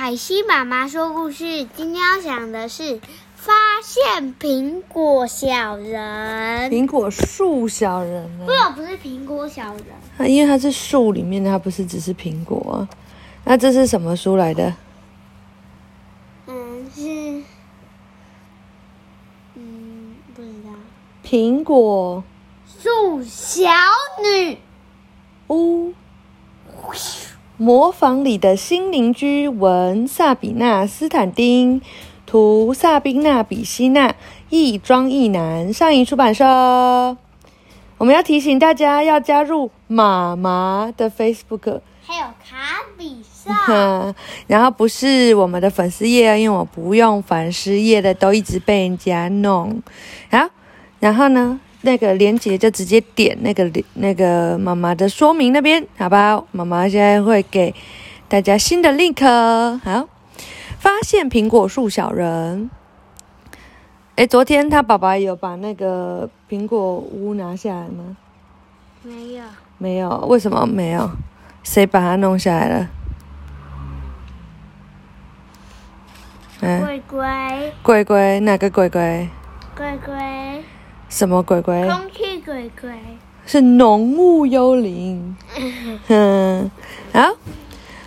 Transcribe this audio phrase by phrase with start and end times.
[0.00, 1.64] 凯西妈妈说故事。
[1.74, 3.00] 今天要讲的是
[3.34, 6.70] 发现苹果小人。
[6.70, 8.80] 苹果树小人呢不？
[8.80, 12.88] 不是苹果小人，啊，因为它是树里面的，它不是只是苹果啊。
[13.42, 14.72] 那这是什么书来的？
[16.46, 17.42] 嗯，是，
[19.54, 20.70] 嗯，不知道。
[21.24, 22.22] 苹果
[22.80, 23.68] 树小
[24.22, 24.58] 女，
[25.48, 25.92] 屋，
[27.60, 31.82] 模仿里的新邻居文萨比娜斯坦丁，
[32.24, 34.14] 图萨宾娜比希娜，
[34.48, 36.46] 译庄译南，上译出版社。
[37.96, 41.80] 我们要提醒大家要加入妈妈的 Facebook。
[42.06, 44.14] 还有卡比上。
[44.46, 49.82] 然后不是我们的粉丝页，因为我不用粉丝页的，都一直被人家弄。
[50.30, 50.48] 好，
[51.00, 56.42] 然后呢，那个链接就直接点那个链那个妈妈的说明那边，好吧？
[56.52, 57.74] 妈妈现在会给
[58.28, 59.24] 大家新的 link。
[59.78, 60.08] 好，
[60.78, 62.70] 发现苹果树小人。
[64.16, 68.16] 诶，昨天他爸爸有把那个苹果屋拿下来吗？
[69.02, 69.44] 没有，
[69.78, 71.08] 没有，为什么没有？
[71.62, 72.88] 谁把它弄下来了？
[76.60, 79.28] 嗯，龟龟，鬼鬼哪个鬼鬼？
[79.76, 80.64] 龟龟，
[81.08, 81.86] 什么鬼鬼？
[81.88, 82.90] 空气鬼鬼。
[83.46, 85.36] 是浓雾幽灵。
[86.08, 86.70] 嗯，
[87.12, 87.34] 好。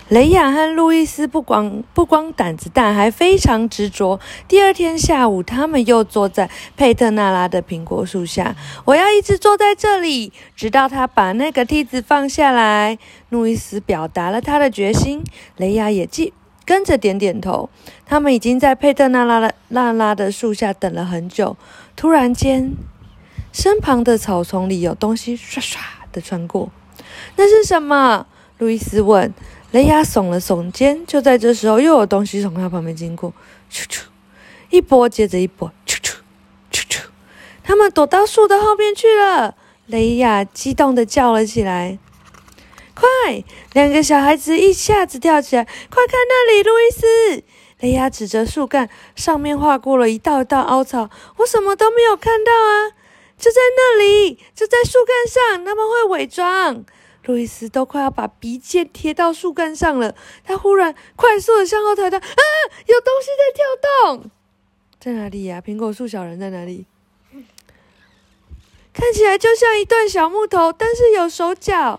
[0.08, 4.20] 雷亚和路易斯不光不光胆子大，还非常执着。
[4.46, 8.54] 第二天下午，他们又坐在佩特纳拉的苹果树下。
[8.84, 12.98] 我要一直坐在这里，直到他把那个梯子放下来。
[13.30, 15.24] 路易斯表达了他的决心，
[15.56, 16.34] 雷亚也记
[16.66, 17.70] 跟着点点头。
[18.04, 21.56] 他们已经在佩特纳拉的纳拉的树下等了很久。
[21.94, 22.74] 突然间，
[23.52, 25.76] 身旁的草丛里有东西唰唰
[26.10, 26.70] 的穿过。
[27.36, 28.26] 那是什么？
[28.58, 29.32] 路易斯问。
[29.70, 31.06] 雷亚耸了耸肩。
[31.06, 33.32] 就在这时候，又有东西从他旁边经过，
[33.70, 34.02] 咻咻，
[34.70, 36.14] 一波接着一波，咻咻，
[36.70, 37.00] 咻咻。
[37.64, 39.54] 他们躲到树的后面去了。
[39.86, 41.98] 雷亚激动地叫了起来
[42.94, 43.08] ：“快！”
[43.74, 47.44] 两个小孩子一下子跳起来，快看那里，路易斯！
[47.82, 51.10] 雷亚指着树干，上面划过了一道道凹槽。
[51.38, 52.94] 我什么都没有看到啊！
[53.36, 56.84] 就在那里，就在树干上，他们会伪装。
[57.24, 62.22] 路易斯都快要把鼻尖贴到树干上了，他忽然快速的向后抬头，啊，
[62.86, 64.30] 有东西在跳动，
[65.00, 66.86] 在哪里呀、苹果树小人在哪里？
[68.92, 71.98] 看起来就像一段小木头，但是有手脚。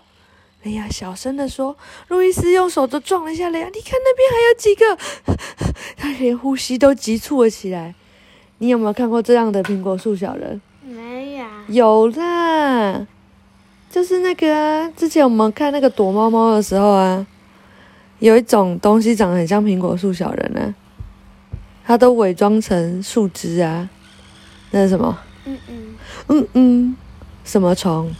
[0.62, 1.76] 雷亚小声的说。
[2.08, 4.96] 路易斯用手都撞了一下雷亚，你看那边还有几个，
[6.04, 7.94] 他连呼吸都急促了起来。
[8.58, 10.60] 你有没有看过这样的苹果树小人？
[10.86, 13.06] 没有，有啦，
[13.90, 17.26] 就是那个啊，之前我们看那个躲猫猫的时候啊，
[18.18, 20.74] 有一种东西长得很像苹果树小人呢、
[21.86, 23.88] 它都伪装成树枝啊，
[24.72, 25.18] 那是什么？
[25.46, 25.96] 嗯嗯，
[26.28, 26.96] 嗯嗯，
[27.44, 28.14] 什么虫？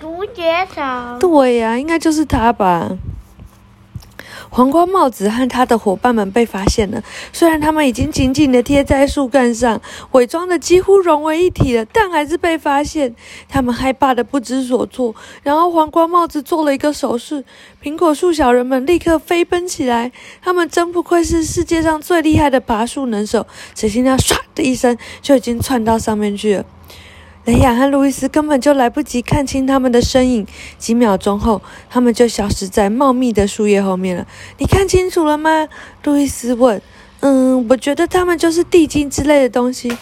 [0.00, 1.18] 竹节虫。
[1.18, 2.90] 对呀、应该就是它吧。
[4.54, 7.02] 黄瓜帽子和他的伙伴们被发现了，
[7.32, 9.80] 虽然他们已经紧紧地贴在树干上，
[10.10, 13.16] 伪装的几乎融为一体了，但还是被发现。
[13.48, 15.14] 他们害怕的不知所措。
[15.42, 17.42] 然后黄瓜帽子做了一个手势，
[17.82, 20.12] 苹果树小人们立刻飞奔起来。
[20.42, 26.64] 他们真不愧是世界上最厉害的爬树能手，只听到唰的一声，就已经窜到上面去了。
[27.44, 30.46] 雷亚和路易斯根本就来不及看清他们的身影，
[30.78, 31.60] 几秒钟后，
[31.90, 34.24] 他们就消失在茂密的树叶后面了。
[34.58, 35.68] 你看清楚了吗？
[36.04, 36.80] 路易斯问。
[37.18, 39.96] 嗯，我觉得他们就是地精之类的东西。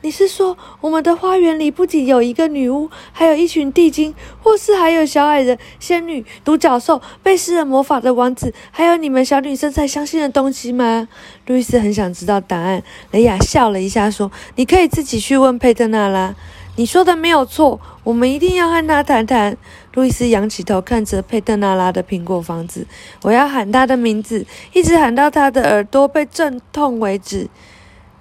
[0.00, 11.08] 你是说，我们的花园里不仅有一个女巫，还有一群地精，或是还有小矮人、仙女、独角兽、被施了魔法的王子，还有你们小女生才相信的东西吗？
[11.46, 12.82] 路易斯很想知道答案。
[13.10, 16.34] 雷亚笑了一下，说：“你可以自己去问佩特纳拉。”
[16.76, 19.56] 你说的没有错，我们一定要和他谈谈。
[19.94, 22.86] 路易斯仰起头看着佩特纳拉的苹果房子，
[23.22, 24.44] 我要喊他的名字，
[24.74, 27.48] 一直喊到他的耳朵被震痛为止。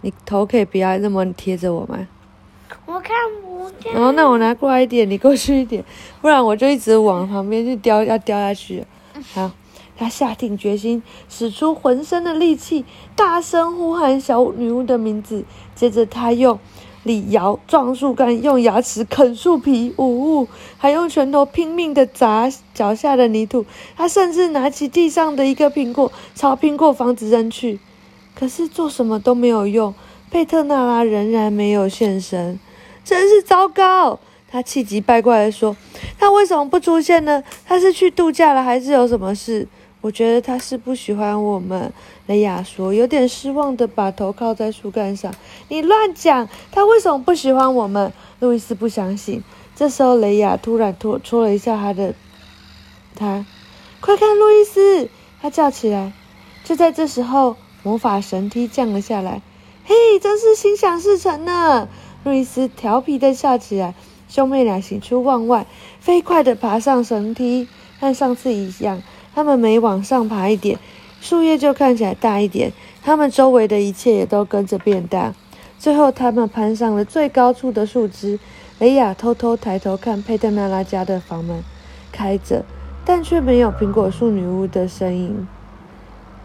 [0.02, 2.08] 你头可以不要那么贴着我吗？
[2.86, 3.12] 我看
[3.42, 3.94] 不见。
[3.94, 5.84] 然后，那我拿过来一点，你过去一点，
[6.22, 8.86] 不然我就一直往旁边去掉，要掉下去。
[9.34, 9.52] 好，
[9.98, 12.86] 他下定决心，使出浑身的力气，
[13.16, 15.44] 大声呼喊小女巫的名字。
[15.74, 16.58] 接着，他用
[17.06, 20.48] 力摇撞树干，用牙齿啃树皮，呜呜，
[20.78, 23.64] 还用拳头拼命地砸脚下的泥土。
[23.96, 27.80] 他甚至拿起地上的一个苹果，朝苹果房子扔去。
[28.38, 29.94] 可是做什么都没有用，
[30.30, 32.60] 佩特纳拉仍然没有现身，
[33.06, 34.20] 真是糟糕！
[34.50, 35.76] 他气急败坏地说
[36.18, 37.44] ：“他为什么不出现呢？
[37.66, 39.68] 他是去度假了，还是有什么事？”
[40.02, 41.92] 我觉得他是不喜欢我们。
[42.28, 45.34] 雷亚说，有点失望的把头靠在树干上。
[45.68, 46.48] 你乱讲！
[46.72, 48.14] 他为什么不喜欢我们？
[48.40, 49.44] 路易斯不相信。
[49.76, 52.14] 这时候，雷亚突然戳戳了一下他的
[53.16, 53.46] 他，
[54.00, 55.10] 快看，路易斯！
[55.42, 56.14] 他叫起来。
[56.64, 59.42] 就在这时候，魔法神梯降了下来。
[59.86, 61.88] 嘿，真是心想事成呢！
[62.24, 63.94] 路易斯调皮的笑起来。
[64.28, 65.68] 兄妹俩喜出望外，
[66.00, 67.68] 飞快的爬上绳梯，
[68.00, 69.04] 和上次一样。
[69.36, 70.80] 他们每往上爬一点，
[71.20, 72.72] 树叶就看起来大一点，
[73.04, 75.34] 他们周围的一切也都跟着变大。
[75.78, 78.40] 最后，他们攀上了最高处的树枝。
[78.80, 81.62] 雷亚偷偷抬头看佩特曼拉家的房门
[82.14, 82.64] 开着，
[83.04, 85.48] 但却没有苹果树女巫的身影。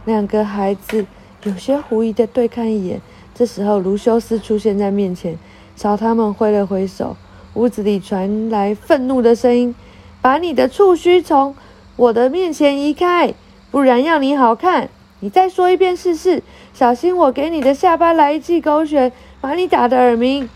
[0.05, 1.07] 两个孩子
[1.45, 3.01] 有些狐疑地对看一眼。
[3.35, 5.39] 这时候，卢修斯出现在面前，
[5.77, 7.17] 朝他们挥了挥手。
[7.55, 9.75] 屋子里传来愤怒的声音
[10.21, 11.55] ：“把你的触须从
[12.01, 13.35] 我的面前移开，
[13.71, 14.89] 不然要你好看！
[15.19, 16.43] 你再说一遍试试，
[16.73, 20.49] 小心我给你的下巴来一记狗血，把你打的耳鸣。”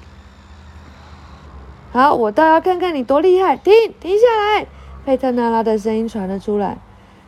[1.92, 3.58] 好，我倒要看看你多厉害！
[3.58, 4.66] 停，停下来！
[5.04, 6.78] 佩特纳拉的声音传了出来。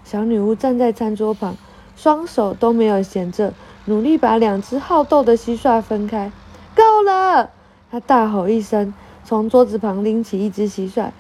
[0.03, 1.55] 小女巫站在餐桌旁，
[1.95, 3.53] 双手都没有闲着，
[3.85, 6.33] 努力把两只好斗的蟋蟀分开。
[6.75, 7.51] 够了！
[7.91, 8.95] 她大吼一声。
[9.27, 11.11] 从桌子旁拎起一只蟋蟀，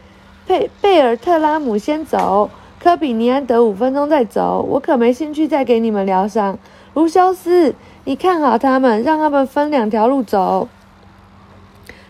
[0.46, 2.48] 佩贝尔特拉姆先走，
[2.86, 4.64] 科比尼安德五分钟再走。
[4.70, 6.56] 我可没兴趣再给你们疗伤。
[6.94, 7.74] 卢修斯，
[8.04, 10.68] 你看好他们，让他们分两条路走。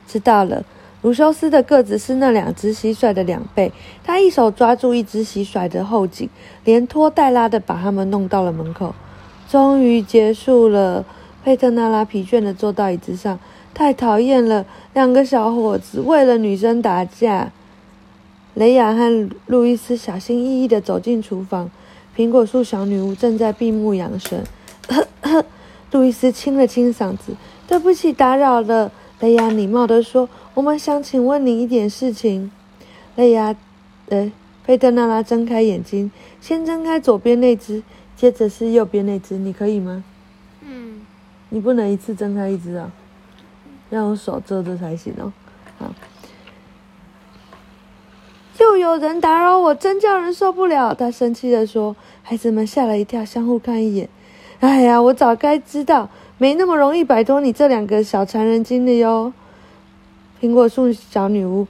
[0.07, 0.63] 知道了。
[1.01, 3.73] 卢修斯的个子是那两只蟋蟀的两倍，
[4.05, 6.29] 他一手抓住一只蟋蟀的后颈，
[6.65, 8.95] 连拖带拉的把他们弄到了门口。
[9.49, 11.07] 终于结束了。
[11.43, 13.39] 佩特纳拉疲倦的坐到椅子上。
[13.73, 14.67] 太讨厌了！
[14.93, 17.51] 两个小伙子为了女生打架。
[18.57, 21.71] 雷雅和路易斯小心翼翼地走进厨房，
[22.17, 24.43] 苹果树小女巫正在闭目养神。
[25.93, 27.37] 路易斯清了清嗓子
[27.69, 32.51] ：“对不起，打扰了。”雷雅礼貌地说：“我们想请问你一点事情。”
[33.17, 33.55] 雷亚，
[34.09, 34.33] 呃，
[34.65, 36.11] 佩特娜拉睁开眼睛，
[36.41, 37.83] 先睁开左边那只，
[38.17, 40.03] 接着是右边那只，你可以吗？
[40.63, 41.03] 嗯。
[41.51, 42.91] 你不能一次睁开一只啊。
[43.91, 45.31] 要用手遮着才行哦。
[45.79, 45.95] 好，
[48.59, 50.95] 又有人打扰我，真叫人受不了。
[50.95, 54.09] 他生气的说：“孩子们吓了一跳，相互看一眼。
[54.61, 56.09] 哎呀，我早该知道，
[56.39, 59.33] 没那么容易摆脱你这两个小馋人精的哟。”
[60.41, 61.67] 苹果树小女巫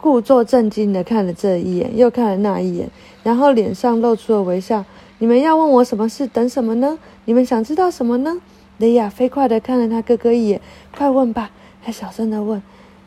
[0.00, 2.90] 故作震惊的看了这一眼，又看了那一眼，
[3.22, 4.84] 然后脸上露出了微笑。
[5.18, 6.26] 你们要问我什么事？
[6.26, 6.98] 等什么呢？
[7.24, 8.40] 你们想知道什么呢？
[8.78, 10.60] 雷亚飞快的看了他哥哥一眼，
[10.96, 11.50] 快问吧。
[11.82, 12.62] 他小声的问：“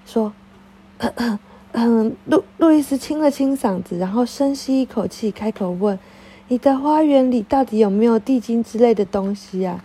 [0.06, 0.34] 说，
[1.74, 5.98] 嗯，路路易斯清了清嗓子，然后深吸一口气，开口问：
[6.48, 9.82] 你的花园里到底有没有地精之类的东西呀？”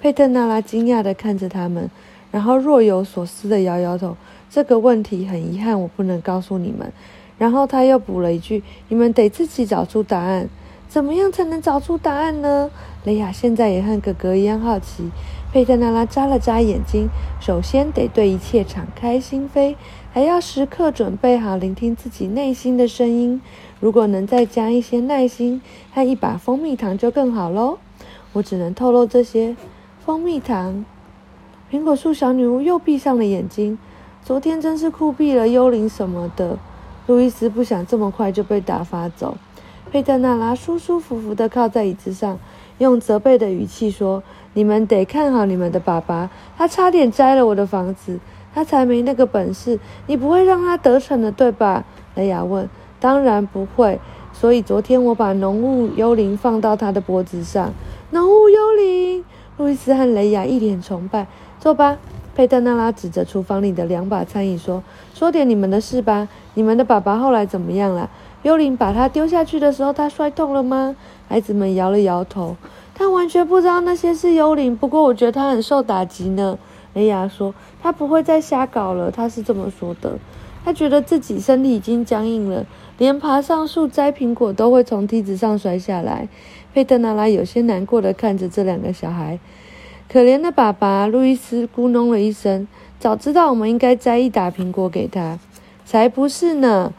[0.00, 1.90] 佩特纳拉惊讶的看着他们，
[2.30, 4.16] 然后若有所思地摇摇头。
[4.50, 6.92] 这个问题很遗憾，我不能告诉你们。
[7.38, 10.48] 然后他又补了一句：“你们得自己找出答案。
[10.88, 12.70] 怎么样才能找出答案呢？”
[13.04, 15.10] 雷亚现在也和哥哥一样好奇。
[15.52, 19.76] 佩特娜拉眨了眨眼睛，首先得对一切敞开心扉，
[20.10, 23.38] 还要时刻准备好聆听自己内心的声音。
[23.78, 25.60] 如果能再加一些耐心
[25.92, 27.78] 和一把蜂蜜糖就更好喽。
[28.32, 29.54] 我只能透露这些。
[30.04, 30.86] 蜂蜜糖。
[31.70, 33.78] 苹果树小女巫又闭上了眼睛。
[34.24, 36.58] 昨天真是酷毙了，幽灵什么的。
[37.06, 39.36] 路易斯不想这么快就被打发走。
[39.92, 42.38] 佩特纳拉舒舒服服地靠在椅子上，
[42.78, 44.22] 用责备的语气说。
[44.54, 48.18] 你们得看好你们的爸爸，他差点摘了我的房子，
[48.54, 49.78] 他才没那个本事。
[50.06, 51.84] 你不会让他得逞的，对吧？
[52.14, 52.66] 雷雅问。
[53.00, 54.00] 当然不会。
[54.32, 57.74] 所以昨天我把浓雾幽灵放到他的脖子上。
[58.12, 59.22] 浓雾幽灵，
[59.58, 61.26] 路易斯和雷雅一脸崇拜。
[61.60, 61.98] 坐吧，
[62.34, 64.82] 佩特纳拉指着厨房里的两把餐椅说
[65.12, 66.28] ：“说点你们的事吧。
[66.54, 68.08] 你们的爸爸后来怎么样了？
[68.42, 70.96] 幽灵把他丢下去的时候，他摔痛了吗？”
[71.28, 72.56] 孩子们摇了摇头。
[72.94, 76.58] 他完全不知道那些是幽灵，不过我觉得他很受打击呢。
[76.94, 80.18] 雷亚说：“他不会再瞎搞了。”他是这么说的。
[80.64, 82.66] 他觉得自己身体已经僵硬了，
[82.98, 86.28] 连爬上树摘苹果都会从梯子上摔下来。
[86.74, 89.38] 佩特纳拉有些难过的看着这两个小孩。
[90.08, 92.68] 可怜的爸爸，路易斯咕哝了一声
[93.00, 95.38] ：“早知道我们应该摘一打苹果给他。”
[95.86, 96.92] 才不是呢。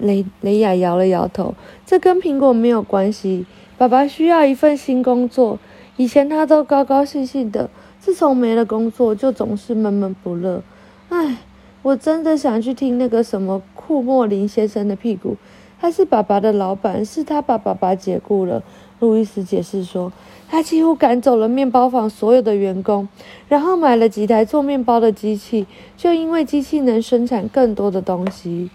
[0.00, 1.54] 雷雷亚摇了摇头
[1.86, 3.46] ：“这跟苹果没有关系。”
[3.78, 5.58] 爸爸需要一份新工作，
[5.96, 10.62] 以前他都高高兴兴的，自从没了工作，就总是闷闷不乐。
[11.08, 11.38] 唉，
[11.82, 15.36] 我真的想去听那个什么库莫林先生的屁股，
[15.80, 18.62] 他是爸爸的老板，是他把爸爸解雇了。
[18.98, 20.12] 路易斯解释说，
[20.46, 23.08] 他几乎赶走了面包房所有的员工，
[23.48, 25.66] 然后买了几台做面包的机器，
[25.96, 28.68] 就因为机器能生产更多的东西。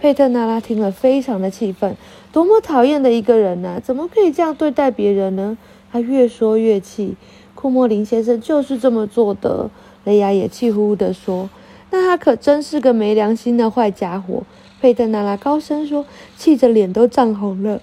[0.00, 1.96] 佩特娜拉听了，非常的气愤，
[2.32, 3.80] 多么讨厌的一个人呐！
[3.82, 5.58] 怎么可以这样对待别人呢？
[5.90, 7.16] 他越说越气。
[7.54, 9.68] 库莫林先生就是这么做的。
[10.04, 11.50] 雷亚也气呼呼地说
[11.90, 14.44] ：“那他可真是个没良心的坏家伙。”
[14.80, 17.80] 佩特娜拉高声说，气得脸都涨红了。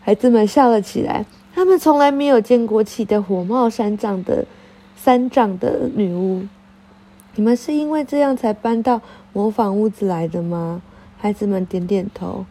[0.00, 1.26] 孩子们笑了起来。
[1.54, 4.46] 他们从来没有见过气得火冒三丈的
[4.96, 6.46] 三丈的女巫。
[7.34, 10.80] 你们是因为这样才搬到模仿屋子来的吗？
[11.18, 12.46] 孩子们点点头。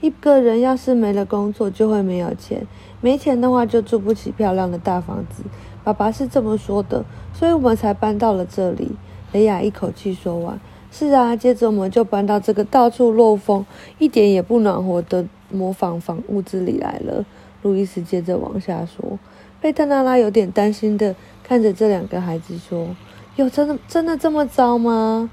[0.00, 2.66] 一个人要是没了工作，就会没有钱。
[3.00, 5.42] 没钱的话，就住不起漂亮的大房子。
[5.82, 8.92] 爸爸是这么说的，所以我们才搬到了这里。
[9.32, 10.60] 雷亚一口气说完
[10.92, 13.64] ：“是啊。”接着我们就搬到这个到处漏风、
[13.98, 17.24] 一点也不暖和的模仿房屋子里来了。
[17.62, 19.18] 路易斯接着往下说。
[19.60, 22.94] 贝特娜拉有点担心的看着这两个孩子说
[23.36, 25.30] ：“有真的真的这么糟吗？”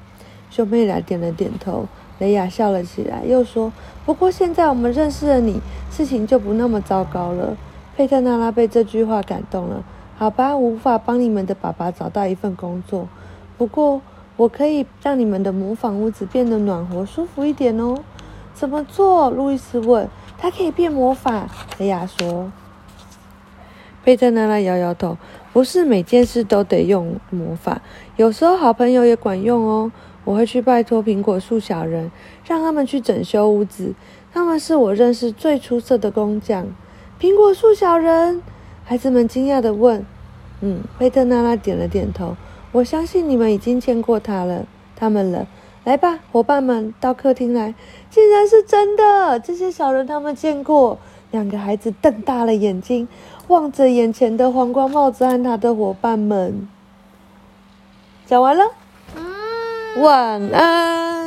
[0.50, 1.86] 兄妹俩点了点头。
[2.22, 3.74] 雷亚笑了起来，又说
[4.06, 5.60] ：“不过现在我们认识了你，
[5.90, 7.58] 事情就不那么糟糕了。”
[7.98, 9.84] 佩特娜拉被这句话感动了。
[10.20, 13.10] 好吧，无法帮你们的爸爸找到一份工作，
[13.58, 14.04] 不过
[14.38, 17.98] 我可以让你们的模仿屋子变得暖和、舒服一点哦。
[18.54, 19.32] 怎么做？
[19.32, 20.08] 路易斯问。
[20.38, 21.48] 他可以变魔法。
[21.80, 22.51] 雷亚说。
[24.04, 25.18] 佩特娜拉摇摇头，
[25.54, 27.82] 不是每件事都得用魔法，
[28.16, 29.92] 有时候好朋友也管用哦。
[30.32, 32.10] 我会去拜托苹果树小人，
[32.46, 33.94] 让他们去整修屋子。
[34.34, 36.68] 他们是我认识最出色的工匠。
[37.20, 38.42] 苹果树小人。
[38.86, 40.06] 孩子们惊讶地问
[40.62, 42.38] ：“嗯。”佩特娜拉点了点头。
[42.72, 45.48] 我相信你们已经见过他了，他们了。
[45.84, 47.76] 来吧，伙伴们，到客厅来。
[48.10, 49.38] 竟然是真的！
[49.38, 50.98] 这些小人他们见过。
[51.32, 53.10] 两个孩子瞪大了眼睛，
[53.50, 56.70] 望着眼前的皇冠帽子和他的伙伴们。
[58.26, 58.64] 讲完了。
[59.95, 61.21] 晚安。